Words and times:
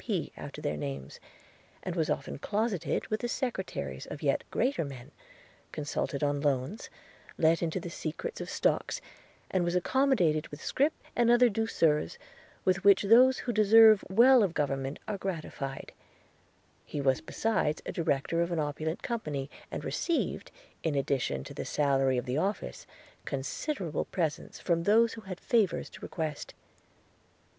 P. 0.03 0.31
after 0.35 0.63
their 0.63 0.77
names; 0.77 1.19
and 1.83 1.95
was 1.95 2.09
often 2.09 2.39
closeted 2.39 3.05
with 3.09 3.19
the 3.19 3.27
secretaries 3.27 4.07
of 4.07 4.23
yet 4.23 4.43
greater 4.49 4.83
men, 4.83 5.11
consulted 5.71 6.23
on 6.23 6.41
loans, 6.41 6.89
let 7.37 7.61
into 7.61 7.79
the 7.79 7.91
secret 7.91 8.41
of 8.41 8.49
stocks, 8.49 8.99
and 9.51 9.63
was 9.63 9.75
accommodated 9.75 10.47
with 10.47 10.59
scrip 10.65 10.93
and 11.15 11.29
other 11.29 11.49
douceurs 11.49 12.17
with 12.65 12.83
which 12.83 13.03
those 13.03 13.37
who 13.45 13.53
deserve 13.53 14.03
well 14.09 14.41
of 14.41 14.55
government 14.55 14.97
are 15.07 15.19
gratified; 15.19 15.91
he 16.83 16.99
was 16.99 17.21
besides 17.21 17.83
a 17.85 17.91
director 17.91 18.41
of 18.41 18.51
an 18.51 18.57
opulent 18.57 19.03
company, 19.03 19.51
and 19.69 19.85
received, 19.85 20.49
in 20.81 20.95
addition 20.95 21.43
to 21.43 21.53
the 21.53 21.63
salary 21.63 22.17
of 22.17 22.25
the 22.25 22.39
office, 22.39 22.87
considerable 23.23 24.05
presents 24.05 24.59
from 24.59 24.81
those 24.81 25.13
who 25.13 25.21
had 25.21 25.39
favours 25.39 25.91
to 25.91 26.01
request. 26.01 26.55